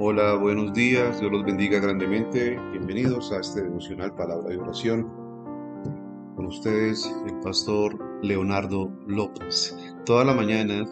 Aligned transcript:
Hola, 0.00 0.34
buenos 0.34 0.72
días, 0.74 1.18
Dios 1.18 1.32
los 1.32 1.44
bendiga 1.44 1.80
grandemente. 1.80 2.56
Bienvenidos 2.70 3.32
a 3.32 3.40
este 3.40 3.62
devocional 3.62 4.14
Palabra 4.14 4.50
de 4.50 4.56
Oración. 4.56 5.02
Con 6.36 6.46
ustedes 6.46 7.12
el 7.26 7.40
pastor 7.40 7.98
Leonardo 8.22 8.92
López. 9.08 9.76
Toda 10.06 10.24
la 10.24 10.34
mañana 10.34 10.86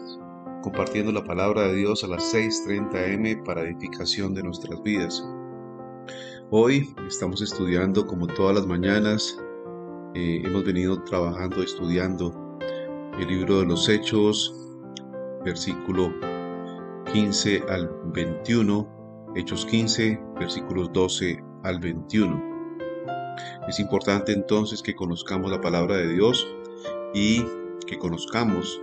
compartiendo 0.61 1.13
la 1.13 1.23
palabra 1.23 1.69
de 1.69 1.75
Dios 1.75 2.03
a 2.03 2.07
las 2.07 2.33
6.30 2.35 3.37
am 3.37 3.43
para 3.45 3.61
edificación 3.61 4.33
de 4.33 4.43
nuestras 4.43 4.83
vidas. 4.83 5.25
Hoy 6.51 6.93
estamos 7.07 7.41
estudiando 7.41 8.05
como 8.05 8.27
todas 8.27 8.57
las 8.57 8.67
mañanas. 8.67 9.41
Eh, 10.15 10.41
hemos 10.43 10.65
venido 10.65 11.01
trabajando, 11.05 11.63
estudiando 11.63 12.59
el 13.17 13.25
libro 13.25 13.59
de 13.59 13.67
los 13.67 13.87
Hechos, 13.87 14.53
versículo 15.45 16.13
15 17.13 17.63
al 17.69 17.89
21 18.13 18.96
Hechos 19.35 19.65
15, 19.65 20.19
versículos 20.39 20.91
12 20.93 21.43
al 21.63 21.79
21. 21.79 22.43
Es 23.67 23.79
importante 23.79 24.31
entonces 24.31 24.81
que 24.81 24.95
conozcamos 24.95 25.51
la 25.51 25.61
palabra 25.61 25.97
de 25.97 26.13
Dios 26.13 26.47
y 27.13 27.43
que 27.85 27.97
conozcamos 27.99 28.81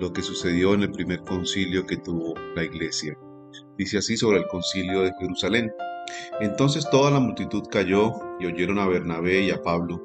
lo 0.00 0.12
que 0.12 0.22
sucedió 0.22 0.74
en 0.74 0.82
el 0.82 0.90
primer 0.90 1.20
concilio 1.22 1.86
que 1.86 1.98
tuvo 1.98 2.34
la 2.56 2.64
iglesia. 2.64 3.16
Dice 3.78 3.98
así 3.98 4.16
sobre 4.16 4.38
el 4.38 4.46
concilio 4.48 5.02
de 5.02 5.12
Jerusalén. 5.20 5.72
Entonces 6.40 6.88
toda 6.90 7.10
la 7.10 7.20
multitud 7.20 7.62
cayó 7.70 8.12
y 8.40 8.46
oyeron 8.46 8.78
a 8.78 8.86
Bernabé 8.86 9.42
y 9.42 9.50
a 9.50 9.62
Pablo, 9.62 10.02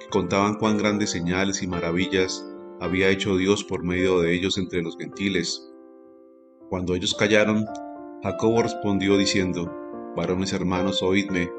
que 0.00 0.08
contaban 0.08 0.54
cuán 0.54 0.78
grandes 0.78 1.10
señales 1.10 1.62
y 1.62 1.66
maravillas 1.66 2.44
había 2.80 3.08
hecho 3.08 3.36
Dios 3.36 3.64
por 3.64 3.84
medio 3.84 4.20
de 4.20 4.34
ellos 4.34 4.58
entre 4.58 4.82
los 4.82 4.96
gentiles. 4.96 5.70
Cuando 6.68 6.94
ellos 6.94 7.14
callaron, 7.14 7.64
Jacobo 8.22 8.62
respondió 8.62 9.16
diciendo, 9.16 9.72
Varones 10.16 10.52
hermanos, 10.52 11.04
oídme. 11.04 11.52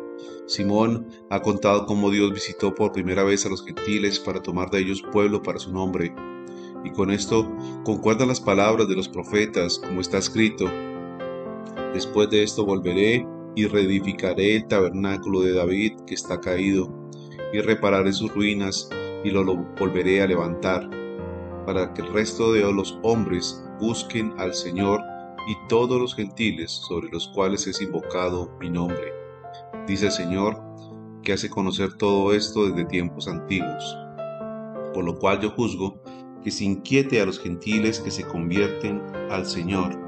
Simón 0.46 1.08
ha 1.30 1.42
contado 1.42 1.86
cómo 1.86 2.12
Dios 2.12 2.34
visitó 2.34 2.76
por 2.76 2.92
primera 2.92 3.24
vez 3.24 3.46
a 3.46 3.50
los 3.50 3.64
gentiles 3.64 4.20
para 4.20 4.42
tomar 4.42 4.70
de 4.70 4.80
ellos 4.80 5.02
pueblo 5.14 5.42
para 5.42 5.58
su 5.58 5.72
nombre. 5.72 6.14
Y 6.84 6.90
con 6.92 7.12
esto 7.12 7.50
concuerdan 7.86 8.28
las 8.28 8.42
palabras 8.42 8.90
de 8.90 8.96
los 8.96 9.08
profetas, 9.08 9.80
como 9.80 10.02
está 10.02 10.18
escrito. 10.18 10.70
Después 11.94 12.30
de 12.30 12.44
esto 12.44 12.66
volveré 12.66 13.26
y 13.56 13.66
reedificaré 13.66 14.58
el 14.58 14.68
tabernáculo 14.68 15.42
de 15.42 15.54
David 15.54 15.94
que 16.06 16.16
está 16.16 16.42
caído, 16.42 16.94
y 17.54 17.62
repararé 17.62 18.12
sus 18.12 18.34
ruinas 18.36 18.90
y 19.24 19.30
lo, 19.32 19.46
lo 19.46 19.56
volveré 19.80 20.22
a 20.22 20.28
levantar, 20.28 20.90
para 21.66 21.94
que 21.94 22.02
el 22.02 22.12
resto 22.12 22.52
de 22.52 22.62
los 22.62 23.00
hombres 23.02 23.64
busquen 23.80 24.34
al 24.38 24.54
Señor 24.54 25.02
y 25.50 25.58
todos 25.68 26.00
los 26.00 26.14
gentiles 26.14 26.72
sobre 26.72 27.10
los 27.10 27.28
cuales 27.30 27.66
es 27.66 27.82
invocado 27.82 28.56
mi 28.60 28.70
nombre. 28.70 29.12
Dice 29.88 30.06
el 30.06 30.12
Señor, 30.12 30.62
que 31.24 31.34
hace 31.34 31.50
conocer 31.50 31.94
todo 31.98 32.34
esto 32.34 32.70
desde 32.70 32.86
tiempos 32.86 33.28
antiguos. 33.28 33.98
Por 34.94 35.04
lo 35.06 35.18
cual 35.18 35.42
yo 35.42 35.50
juzgo 35.50 36.04
que 36.44 36.52
se 36.52 36.66
inquiete 36.66 37.20
a 37.20 37.26
los 37.26 37.40
gentiles 37.40 38.00
que 38.00 38.12
se 38.12 38.28
convierten 38.28 39.02
al 39.32 39.48
Señor, 39.48 40.00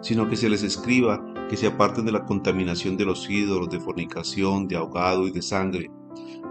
sino 0.00 0.28
que 0.28 0.34
se 0.34 0.50
les 0.50 0.64
escriba 0.64 1.24
que 1.48 1.56
se 1.56 1.68
aparten 1.68 2.04
de 2.04 2.12
la 2.12 2.24
contaminación 2.24 2.96
de 2.96 3.04
los 3.04 3.30
ídolos, 3.30 3.70
de 3.70 3.78
fornicación, 3.78 4.66
de 4.66 4.74
ahogado 4.74 5.28
y 5.28 5.30
de 5.30 5.42
sangre, 5.42 5.92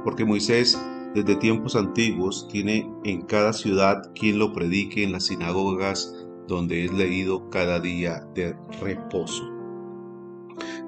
porque 0.05 0.23
Moisés 0.23 0.79
desde 1.13 1.35
tiempos 1.35 1.75
antiguos 1.75 2.47
tiene 2.47 2.89
en 3.03 3.23
cada 3.23 3.51
ciudad 3.51 4.01
quien 4.15 4.39
lo 4.39 4.53
predique 4.53 5.03
en 5.03 5.11
las 5.11 5.25
sinagogas 5.25 6.15
donde 6.51 6.83
es 6.83 6.91
leído 6.91 7.49
cada 7.49 7.79
día 7.79 8.27
de 8.35 8.53
reposo. 8.81 9.43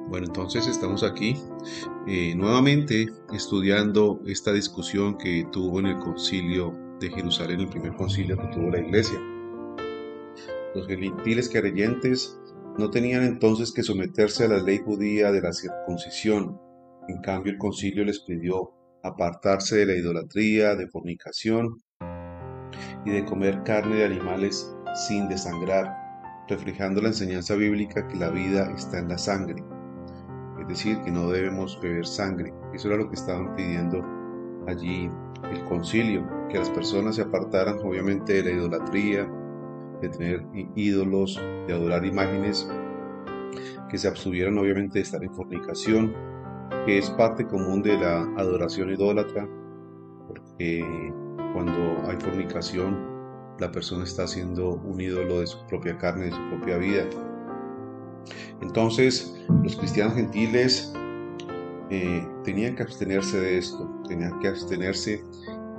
Bueno, 0.09 0.27
entonces 0.27 0.67
estamos 0.67 1.03
aquí 1.03 1.35
eh, 2.05 2.35
nuevamente 2.35 3.07
estudiando 3.33 4.19
esta 4.27 4.51
discusión 4.51 5.17
que 5.17 5.47
tuvo 5.51 5.79
en 5.79 5.87
el 5.87 5.99
concilio 5.99 6.75
de 6.99 7.09
Jerusalén, 7.09 7.61
el 7.61 7.69
primer 7.69 7.95
concilio 7.95 8.37
que 8.37 8.47
tuvo 8.47 8.69
la 8.69 8.79
iglesia. 8.79 9.19
Los 10.75 10.85
gentiles 10.87 11.49
creyentes 11.49 12.37
no 12.77 12.89
tenían 12.89 13.23
entonces 13.23 13.71
que 13.71 13.83
someterse 13.83 14.43
a 14.43 14.49
la 14.49 14.61
ley 14.61 14.79
judía 14.83 15.31
de 15.31 15.41
la 15.41 15.53
circuncisión. 15.53 16.59
En 17.07 17.21
cambio, 17.21 17.53
el 17.53 17.57
concilio 17.57 18.03
les 18.03 18.19
pidió 18.19 18.71
apartarse 19.01 19.77
de 19.77 19.85
la 19.85 19.95
idolatría, 19.95 20.75
de 20.75 20.87
fornicación 20.87 21.81
y 23.05 23.11
de 23.11 23.23
comer 23.25 23.63
carne 23.63 23.97
de 23.97 24.05
animales 24.05 24.75
sin 24.93 25.27
desangrar, 25.27 25.95
reflejando 26.47 27.01
la 27.01 27.09
enseñanza 27.09 27.55
bíblica 27.55 28.07
que 28.07 28.17
la 28.17 28.29
vida 28.29 28.71
está 28.75 28.99
en 28.99 29.09
la 29.09 29.17
sangre. 29.17 29.63
Es 30.59 30.67
decir, 30.67 31.01
que 31.01 31.11
no 31.11 31.29
debemos 31.29 31.79
beber 31.81 32.05
sangre. 32.05 32.53
Eso 32.73 32.87
era 32.87 32.97
lo 32.97 33.09
que 33.09 33.15
estaban 33.15 33.55
pidiendo 33.55 34.03
allí 34.67 35.09
el 35.51 35.63
concilio, 35.65 36.25
que 36.49 36.57
las 36.57 36.69
personas 36.69 37.15
se 37.15 37.23
apartaran 37.23 37.77
obviamente 37.83 38.33
de 38.33 38.43
la 38.43 38.51
idolatría, 38.51 39.29
de 40.01 40.09
tener 40.09 40.45
ídolos, 40.75 41.41
de 41.67 41.73
adorar 41.73 42.05
imágenes, 42.05 42.69
que 43.89 43.97
se 43.97 44.07
abstuvieran 44.07 44.57
obviamente 44.57 44.99
de 44.99 45.03
estar 45.03 45.23
en 45.23 45.33
fornicación, 45.33 46.13
que 46.85 46.97
es 46.97 47.09
parte 47.11 47.45
común 47.45 47.81
de 47.81 47.97
la 47.97 48.21
adoración 48.37 48.89
idólatra, 48.89 49.47
porque 50.27 50.83
cuando 51.53 52.01
hay 52.07 52.17
fornicación 52.19 53.12
la 53.59 53.71
persona 53.71 54.03
está 54.03 54.27
siendo 54.27 54.75
un 54.75 54.99
ídolo 54.99 55.39
de 55.39 55.47
su 55.47 55.65
propia 55.67 55.97
carne, 55.97 56.25
de 56.25 56.31
su 56.31 56.49
propia 56.49 56.77
vida. 56.77 57.05
Entonces, 58.61 59.35
los 59.63 59.75
cristianos 59.75 60.15
gentiles 60.15 60.93
eh, 61.89 62.25
tenían 62.43 62.75
que 62.75 62.83
abstenerse 62.83 63.39
de 63.39 63.57
esto, 63.57 63.89
tenían 64.07 64.39
que 64.39 64.47
abstenerse 64.47 65.23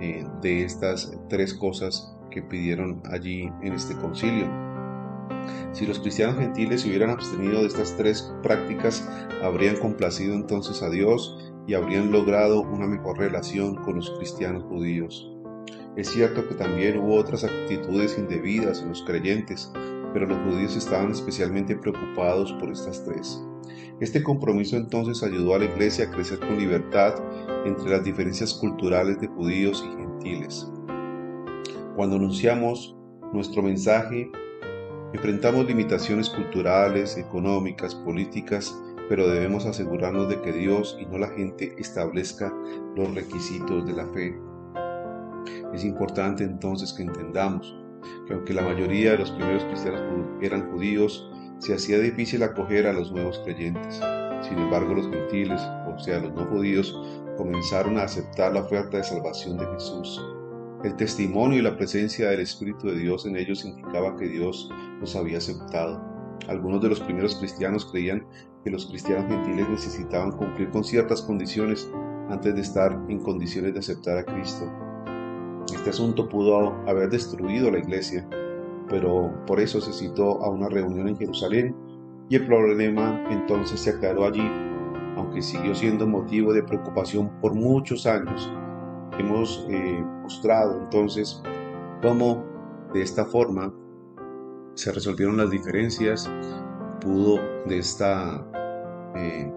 eh, 0.00 0.26
de 0.42 0.64
estas 0.64 1.12
tres 1.28 1.54
cosas 1.54 2.14
que 2.30 2.42
pidieron 2.42 3.02
allí 3.10 3.50
en 3.62 3.72
este 3.72 3.94
concilio. 3.96 4.48
Si 5.72 5.86
los 5.86 5.98
cristianos 5.98 6.38
gentiles 6.38 6.82
se 6.82 6.88
hubieran 6.88 7.10
abstenido 7.10 7.60
de 7.60 7.66
estas 7.66 7.96
tres 7.96 8.32
prácticas, 8.42 9.08
habrían 9.42 9.76
complacido 9.76 10.34
entonces 10.34 10.82
a 10.82 10.90
Dios 10.90 11.52
y 11.66 11.74
habrían 11.74 12.12
logrado 12.12 12.62
una 12.62 12.86
mejor 12.86 13.18
relación 13.18 13.76
con 13.76 13.96
los 13.96 14.10
cristianos 14.18 14.62
judíos. 14.64 15.33
Es 15.96 16.10
cierto 16.10 16.48
que 16.48 16.56
también 16.56 16.98
hubo 16.98 17.14
otras 17.14 17.44
actitudes 17.44 18.18
indebidas 18.18 18.82
en 18.82 18.88
los 18.88 19.02
creyentes, 19.02 19.70
pero 20.12 20.26
los 20.26 20.38
judíos 20.38 20.76
estaban 20.76 21.12
especialmente 21.12 21.76
preocupados 21.76 22.52
por 22.54 22.70
estas 22.70 23.04
tres. 23.04 23.40
Este 24.00 24.22
compromiso 24.22 24.76
entonces 24.76 25.22
ayudó 25.22 25.54
a 25.54 25.60
la 25.60 25.66
iglesia 25.66 26.06
a 26.06 26.10
crecer 26.10 26.40
con 26.40 26.58
libertad 26.58 27.14
entre 27.64 27.90
las 27.90 28.02
diferencias 28.02 28.54
culturales 28.54 29.20
de 29.20 29.28
judíos 29.28 29.84
y 29.86 29.96
gentiles. 29.96 30.68
Cuando 31.94 32.16
anunciamos 32.16 32.96
nuestro 33.32 33.62
mensaje, 33.62 34.32
enfrentamos 35.12 35.66
limitaciones 35.66 36.28
culturales, 36.28 37.16
económicas, 37.16 37.94
políticas, 37.94 38.76
pero 39.08 39.28
debemos 39.28 39.64
asegurarnos 39.64 40.28
de 40.28 40.40
que 40.40 40.52
Dios 40.52 40.96
y 41.00 41.06
no 41.06 41.18
la 41.18 41.28
gente 41.28 41.76
establezca 41.78 42.52
los 42.96 43.14
requisitos 43.14 43.86
de 43.86 43.92
la 43.92 44.06
fe. 44.08 44.36
Es 45.74 45.84
importante 45.84 46.44
entonces 46.44 46.92
que 46.92 47.02
entendamos 47.02 47.76
que 48.26 48.34
aunque 48.34 48.54
la 48.54 48.62
mayoría 48.62 49.12
de 49.12 49.18
los 49.18 49.30
primeros 49.32 49.64
cristianos 49.64 50.02
eran 50.40 50.70
judíos, 50.70 51.28
se 51.58 51.74
hacía 51.74 51.98
difícil 51.98 52.42
acoger 52.42 52.86
a 52.86 52.92
los 52.92 53.10
nuevos 53.10 53.40
creyentes. 53.44 54.00
Sin 54.42 54.58
embargo, 54.58 54.94
los 54.94 55.08
gentiles, 55.08 55.60
o 55.60 55.98
sea, 55.98 56.20
los 56.20 56.32
no 56.34 56.44
judíos, 56.46 56.96
comenzaron 57.36 57.98
a 57.98 58.04
aceptar 58.04 58.52
la 58.52 58.60
oferta 58.60 58.98
de 58.98 59.04
salvación 59.04 59.56
de 59.56 59.66
Jesús. 59.66 60.22
El 60.84 60.94
testimonio 60.96 61.58
y 61.58 61.62
la 61.62 61.76
presencia 61.76 62.28
del 62.28 62.40
Espíritu 62.40 62.88
de 62.88 62.98
Dios 62.98 63.26
en 63.26 63.36
ellos 63.36 63.64
indicaba 63.64 64.16
que 64.16 64.28
Dios 64.28 64.70
los 65.00 65.16
había 65.16 65.38
aceptado. 65.38 66.00
Algunos 66.46 66.82
de 66.82 66.90
los 66.90 67.00
primeros 67.00 67.36
cristianos 67.36 67.86
creían 67.90 68.26
que 68.62 68.70
los 68.70 68.86
cristianos 68.86 69.26
gentiles 69.28 69.68
necesitaban 69.68 70.32
cumplir 70.32 70.70
con 70.70 70.84
ciertas 70.84 71.22
condiciones 71.22 71.90
antes 72.28 72.54
de 72.54 72.60
estar 72.60 72.92
en 73.08 73.18
condiciones 73.20 73.72
de 73.72 73.80
aceptar 73.80 74.18
a 74.18 74.24
Cristo. 74.24 74.70
Este 75.72 75.90
asunto 75.90 76.28
pudo 76.28 76.74
haber 76.86 77.08
destruido 77.08 77.70
la 77.70 77.78
iglesia, 77.78 78.26
pero 78.88 79.32
por 79.46 79.60
eso 79.60 79.80
se 79.80 79.92
citó 79.92 80.42
a 80.42 80.50
una 80.50 80.68
reunión 80.68 81.08
en 81.08 81.16
Jerusalén 81.16 81.74
y 82.28 82.36
el 82.36 82.46
problema 82.46 83.24
entonces 83.30 83.80
se 83.80 83.90
aclaró 83.90 84.26
allí, 84.26 84.46
aunque 85.16 85.42
siguió 85.42 85.74
siendo 85.74 86.06
motivo 86.06 86.52
de 86.52 86.62
preocupación 86.62 87.30
por 87.40 87.54
muchos 87.54 88.06
años. 88.06 88.52
Hemos 89.18 89.66
eh, 89.70 90.04
mostrado 90.22 90.80
entonces 90.80 91.42
cómo 92.02 92.44
de 92.92 93.02
esta 93.02 93.24
forma 93.24 93.72
se 94.74 94.92
resolvieron 94.92 95.36
las 95.36 95.50
diferencias, 95.50 96.30
pudo 97.00 97.40
de 97.66 97.78
esta, 97.78 98.44
eh, 99.16 99.50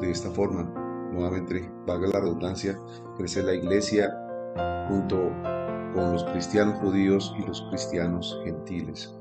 de 0.00 0.10
esta 0.10 0.30
forma, 0.30 0.64
nuevamente, 1.12 1.70
valga 1.86 2.08
la 2.08 2.20
redundancia, 2.20 2.78
crecer 3.16 3.44
la 3.44 3.54
iglesia 3.54 4.25
junto 4.88 5.32
con 5.94 6.12
los 6.12 6.24
cristianos 6.24 6.78
judíos 6.80 7.34
y 7.38 7.46
los 7.46 7.62
cristianos 7.70 8.38
gentiles. 8.44 9.14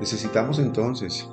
Necesitamos 0.00 0.58
entonces 0.58 1.28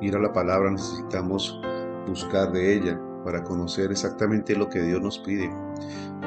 ir 0.00 0.14
a 0.14 0.20
la 0.20 0.32
palabra 0.32 0.70
necesitamos 0.70 1.58
buscar 2.06 2.52
de 2.52 2.76
ella 2.76 3.00
para 3.24 3.42
conocer 3.42 3.90
exactamente 3.90 4.54
lo 4.54 4.68
que 4.68 4.80
Dios 4.82 5.00
nos 5.00 5.18
pide. 5.18 5.50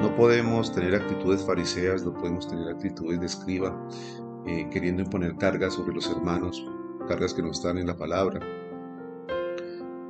No 0.02 0.14
podemos 0.16 0.74
tener 0.74 0.96
actitudes 0.96 1.46
fariseas, 1.46 2.04
no 2.04 2.14
podemos 2.14 2.48
tener 2.48 2.68
actitudes 2.68 3.20
de 3.20 3.26
escriba, 3.26 3.88
eh, 4.46 4.68
queriendo 4.72 5.04
imponer 5.04 5.36
cargas 5.38 5.76
sobre 5.76 5.94
los 5.94 6.10
hermanos, 6.10 6.66
cargas 7.08 7.34
que 7.34 7.42
no 7.42 7.52
están 7.52 7.78
en 7.78 7.88
la 7.88 7.96
palabra. 7.96 8.40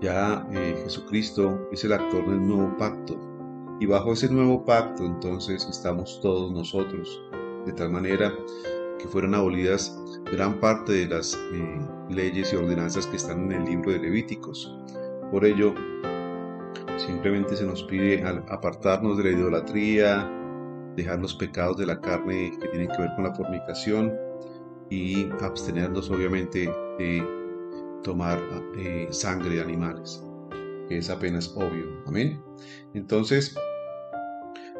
Ya 0.02 0.48
eh, 0.52 0.82
Jesucristo 0.84 1.68
es 1.72 1.84
el 1.84 1.94
actor 1.94 2.28
del 2.28 2.48
nuevo 2.48 2.76
pacto 2.78 3.20
y 3.80 3.86
bajo 3.86 4.14
ese 4.14 4.30
nuevo 4.30 4.66
pacto 4.66 5.06
entonces 5.06 5.66
estamos 5.70 6.20
todos 6.22 6.52
nosotros, 6.52 7.22
de 7.66 7.74
tal 7.74 7.92
manera 7.92 8.34
que 9.00 9.08
fueron 9.08 9.34
abolidas 9.34 9.98
gran 10.32 10.60
parte 10.60 10.92
de 10.92 11.08
las 11.08 11.34
eh, 11.54 11.80
leyes 12.10 12.52
y 12.52 12.58
ordenanzas 12.58 13.08
que 13.08 13.16
están 13.16 13.46
en 13.46 13.62
el 13.62 13.66
libro 13.66 13.92
de 13.92 14.00
Levíticos. 14.00 14.76
Por 15.32 15.46
ello, 15.46 15.74
simplemente 16.98 17.56
se 17.56 17.66
nos 17.66 17.84
pide 17.84 18.22
apartarnos 18.50 19.18
de 19.18 19.24
la 19.24 19.30
idolatría, 19.32 20.30
dejar 20.96 21.20
los 21.20 21.34
pecados 21.36 21.78
de 21.78 21.86
la 21.86 22.02
carne 22.02 22.52
que 22.60 22.68
tienen 22.68 22.90
que 22.90 23.02
ver 23.02 23.12
con 23.16 23.24
la 23.24 23.34
fornicación 23.34 24.14
y 24.90 25.30
abstenernos 25.42 26.10
obviamente 26.10 26.70
de 26.98 27.26
tomar 28.04 28.40
eh, 28.76 29.08
sangre 29.12 29.56
de 29.56 29.62
animales, 29.62 30.22
que 30.90 30.98
es 30.98 31.10
apenas 31.10 31.54
obvio. 31.56 31.86
Amén. 32.06 32.42
Entonces, 32.94 33.56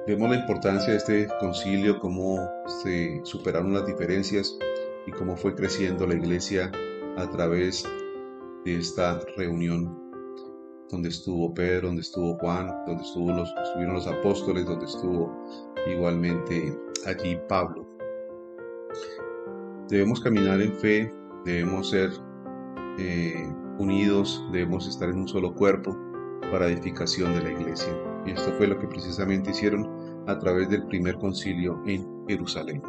vemos 0.10 0.32
la 0.32 0.38
importancia 0.38 0.92
de 0.92 0.98
este 0.98 1.28
concilio, 1.40 2.00
cómo 2.00 2.50
se 2.82 3.22
superaron 3.26 3.76
las 3.76 3.86
diferencias 3.86 4.58
y 5.06 5.12
cómo 5.12 5.38
fue 5.38 5.54
creciendo 5.54 6.08
la 6.08 6.16
iglesia 6.16 6.72
a 7.18 7.30
través 7.30 7.88
de 8.66 8.80
esta 8.80 9.20
reunión 9.38 9.96
donde 10.90 11.10
estuvo 11.10 11.54
Pedro, 11.54 11.90
donde 11.90 12.02
estuvo 12.02 12.36
Juan, 12.40 12.74
donde 12.88 13.04
estuvo 13.04 13.32
los, 13.32 13.54
estuvieron 13.64 13.94
los 13.94 14.08
apóstoles, 14.08 14.66
donde 14.66 14.88
estuvo 14.88 15.32
igualmente 15.86 16.76
allí 17.06 17.38
Pablo. 17.48 17.88
Debemos 19.90 20.22
caminar 20.22 20.60
en 20.60 20.74
fe, 20.74 21.14
debemos 21.46 21.92
ser 21.92 22.10
eh, 22.98 23.48
unidos, 23.78 24.44
debemos 24.52 24.88
estar 24.88 25.08
en 25.10 25.20
un 25.20 25.28
solo 25.28 25.54
cuerpo 25.54 26.09
para 26.52 26.68
edificación 26.68 27.34
de 27.34 27.44
la 27.44 27.52
iglesia. 27.52 27.96
Y 28.26 28.32
esto 28.32 28.52
fue 28.58 28.68
lo 28.68 28.78
que 28.80 28.88
precisamente 28.88 29.52
hicieron 29.52 30.24
a 30.28 30.38
través 30.40 30.70
del 30.70 30.86
primer 30.88 31.18
concilio 31.18 31.82
en 31.86 32.08
Jerusalén. 32.28 32.82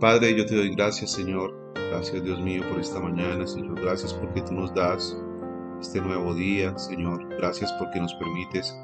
Padre, 0.00 0.36
yo 0.36 0.46
te 0.46 0.56
doy 0.56 0.74
gracias, 0.74 1.12
Señor. 1.12 1.72
Gracias, 1.90 2.22
Dios 2.22 2.40
mío, 2.40 2.62
por 2.68 2.80
esta 2.80 3.00
mañana, 3.00 3.46
Señor. 3.46 3.80
Gracias 3.80 4.12
porque 4.14 4.42
tú 4.42 4.52
nos 4.52 4.74
das 4.74 5.16
este 5.80 6.00
nuevo 6.00 6.34
día, 6.34 6.76
Señor. 6.78 7.28
Gracias 7.36 7.72
porque 7.78 8.00
nos 8.00 8.14
permites 8.14 8.76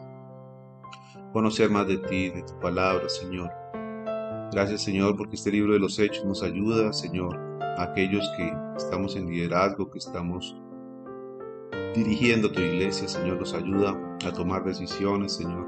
conocer 1.32 1.70
más 1.70 1.86
de 1.86 1.98
ti, 1.98 2.30
de 2.30 2.42
tu 2.42 2.58
palabra, 2.60 3.08
Señor. 3.08 3.50
Gracias, 4.52 4.82
Señor, 4.82 5.16
porque 5.16 5.36
este 5.36 5.52
libro 5.52 5.72
de 5.72 5.78
los 5.78 5.98
hechos 5.98 6.24
nos 6.24 6.42
ayuda, 6.42 6.92
Señor, 6.92 7.38
a 7.78 7.84
aquellos 7.84 8.28
que 8.36 8.52
estamos 8.76 9.14
en 9.16 9.28
liderazgo, 9.28 9.90
que 9.90 9.98
estamos 9.98 10.56
dirigiendo 11.94 12.50
tu 12.50 12.60
iglesia, 12.60 13.08
Señor, 13.08 13.38
nos 13.38 13.54
ayuda 13.54 13.96
a 14.24 14.32
tomar 14.32 14.64
decisiones, 14.64 15.34
Señor, 15.34 15.66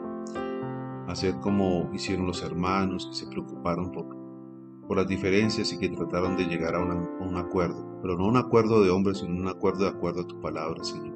a 1.08 1.12
hacer 1.12 1.34
como 1.40 1.90
hicieron 1.92 2.26
los 2.26 2.42
hermanos 2.42 3.06
que 3.06 3.14
se 3.14 3.26
preocuparon 3.26 3.90
por 3.92 4.22
por 4.86 4.96
las 4.96 5.06
diferencias 5.06 5.72
y 5.72 5.78
que 5.78 5.88
trataron 5.88 6.36
de 6.36 6.44
llegar 6.44 6.74
a, 6.74 6.80
un 6.80 7.36
acuerdo, 7.36 7.98
pero 8.02 8.16
no 8.16 8.26
un 8.26 8.36
acuerdo 8.36 8.82
de 8.82 8.90
hombres, 8.90 9.18
sino 9.18 9.34
un 9.40 9.48
acuerdo 9.48 9.84
de 9.84 9.90
acuerdo 9.90 10.22
a 10.22 10.26
tu 10.26 10.40
palabra, 10.40 10.82
Señor. 10.84 11.14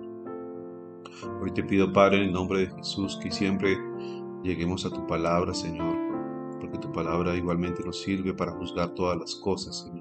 Hoy 1.43 1.51
te 1.53 1.63
pido, 1.63 1.93
Padre, 1.93 2.19
en 2.19 2.25
el 2.25 2.33
nombre 2.33 2.61
de 2.61 2.67
Jesús, 2.69 3.19
que 3.23 3.31
siempre 3.31 3.77
lleguemos 4.43 4.87
a 4.87 4.91
tu 4.91 5.07
palabra, 5.07 5.53
Señor, 5.53 5.97
porque 6.61 6.79
tu 6.79 6.93
palabra 6.93 7.37
igualmente 7.37 7.83
nos 7.85 8.01
sirve 8.01 8.33
para 8.35 8.53
juzgar 8.53 8.95
todas 8.95 9.19
las 9.19 9.35
cosas, 9.37 9.81
Señor. 9.81 9.96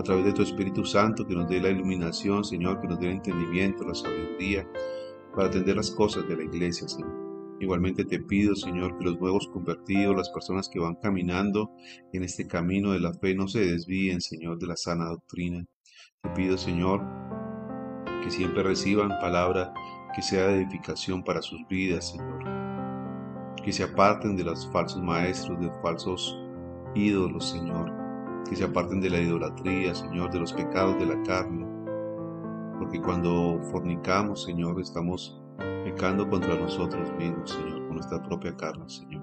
A 0.00 0.02
través 0.02 0.24
de 0.24 0.32
tu 0.32 0.40
Espíritu 0.40 0.82
Santo, 0.86 1.26
que 1.26 1.34
nos 1.34 1.46
dé 1.46 1.60
la 1.60 1.68
iluminación, 1.68 2.42
Señor, 2.42 2.80
que 2.80 2.88
nos 2.88 2.98
dé 2.98 3.08
el 3.08 3.16
entendimiento, 3.16 3.84
la 3.84 3.94
sabiduría, 3.94 4.66
para 5.36 5.48
atender 5.48 5.76
las 5.76 5.90
cosas 5.90 6.26
de 6.26 6.38
la 6.38 6.44
iglesia, 6.44 6.88
Señor. 6.88 7.12
Igualmente 7.60 8.06
te 8.06 8.18
pido, 8.18 8.56
Señor, 8.56 8.96
que 8.96 9.04
los 9.04 9.20
nuevos 9.20 9.46
convertidos, 9.52 10.16
las 10.16 10.30
personas 10.30 10.70
que 10.70 10.78
van 10.78 10.94
caminando 10.94 11.72
en 12.14 12.24
este 12.24 12.46
camino 12.46 12.92
de 12.92 13.00
la 13.00 13.12
fe, 13.12 13.34
no 13.34 13.46
se 13.46 13.60
desvíen, 13.60 14.22
Señor, 14.22 14.58
de 14.58 14.68
la 14.68 14.76
sana 14.76 15.04
doctrina. 15.04 15.66
Te 16.22 16.30
pido, 16.30 16.56
Señor, 16.56 17.02
que 18.24 18.30
siempre 18.30 18.62
reciban 18.62 19.10
palabra 19.20 19.74
que 20.14 20.22
sea 20.22 20.46
de 20.46 20.62
edificación 20.62 21.22
para 21.22 21.42
sus 21.42 21.60
vidas, 21.68 22.08
Señor. 22.08 22.42
Que 23.62 23.70
se 23.70 23.82
aparten 23.82 24.34
de 24.34 24.44
los 24.44 24.66
falsos 24.72 25.02
maestros, 25.02 25.60
de 25.60 25.70
falsos 25.82 26.38
ídolos, 26.94 27.50
Señor. 27.50 27.99
Que 28.48 28.56
se 28.56 28.64
aparten 28.64 29.00
de 29.00 29.10
la 29.10 29.20
idolatría, 29.20 29.94
Señor, 29.94 30.30
de 30.30 30.40
los 30.40 30.52
pecados 30.52 30.98
de 30.98 31.06
la 31.06 31.22
carne. 31.22 31.66
Porque 32.78 33.00
cuando 33.00 33.60
fornicamos, 33.70 34.42
Señor, 34.42 34.80
estamos 34.80 35.40
pecando 35.84 36.28
contra 36.28 36.56
nosotros 36.56 37.12
mismos, 37.18 37.50
Señor, 37.50 37.86
con 37.86 37.96
nuestra 37.96 38.22
propia 38.22 38.56
carne, 38.56 38.88
Señor. 38.88 39.22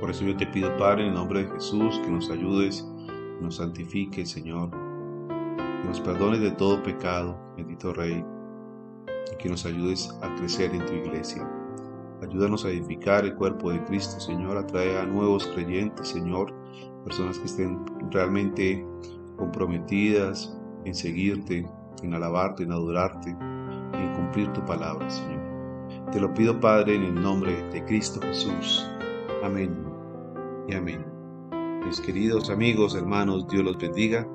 Por 0.00 0.10
eso 0.10 0.24
yo 0.24 0.36
te 0.36 0.46
pido, 0.46 0.76
Padre, 0.76 1.02
en 1.02 1.08
el 1.08 1.14
nombre 1.14 1.44
de 1.44 1.50
Jesús, 1.50 2.00
que 2.04 2.10
nos 2.10 2.30
ayudes, 2.30 2.86
que 3.06 3.44
nos 3.44 3.56
santifiques, 3.56 4.30
Señor, 4.30 4.70
que 4.70 5.88
nos 5.88 6.00
perdones 6.00 6.40
de 6.40 6.52
todo 6.52 6.82
pecado, 6.82 7.36
bendito 7.56 7.92
Rey, 7.92 8.24
y 9.32 9.36
que 9.36 9.48
nos 9.48 9.66
ayudes 9.66 10.16
a 10.22 10.34
crecer 10.36 10.74
en 10.74 10.86
tu 10.86 10.94
iglesia. 10.94 11.48
Ayúdanos 12.22 12.64
a 12.64 12.70
edificar 12.70 13.24
el 13.24 13.34
cuerpo 13.34 13.70
de 13.70 13.84
Cristo, 13.84 14.20
Señor, 14.20 14.56
atrae 14.56 14.98
a 14.98 15.04
nuevos 15.04 15.46
creyentes, 15.48 16.08
Señor, 16.08 16.54
personas 17.08 17.38
que 17.38 17.46
estén 17.46 17.78
realmente 18.10 18.86
comprometidas 19.38 20.54
en 20.84 20.94
seguirte, 20.94 21.66
en 22.02 22.14
alabarte, 22.14 22.64
en 22.64 22.72
adorarte, 22.72 23.30
en 23.30 24.14
cumplir 24.14 24.52
tu 24.52 24.62
palabra, 24.66 25.08
Señor. 25.08 25.40
Te 26.12 26.20
lo 26.20 26.32
pido, 26.34 26.60
Padre, 26.60 26.96
en 26.96 27.04
el 27.04 27.14
nombre 27.14 27.62
de 27.72 27.82
Cristo 27.86 28.20
Jesús. 28.20 28.86
Amén 29.42 29.74
y 30.68 30.74
amén. 30.74 31.04
Mis 31.86 31.98
queridos 32.00 32.50
amigos, 32.50 32.94
hermanos, 32.94 33.48
Dios 33.48 33.64
los 33.64 33.78
bendiga. 33.78 34.28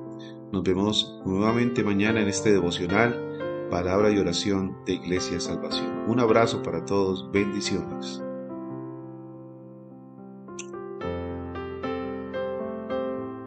Nos 0.52 0.64
vemos 0.64 1.22
nuevamente 1.26 1.84
mañana 1.84 2.22
en 2.22 2.28
este 2.28 2.52
devocional, 2.52 3.68
palabra 3.70 4.10
y 4.10 4.18
oración 4.18 4.76
de 4.88 4.94
Iglesia 4.94 5.40
Salvación. 5.40 6.06
Un 6.08 6.20
abrazo 6.20 6.64
para 6.64 6.84
todos, 6.86 7.32
bendiciones. 7.32 8.24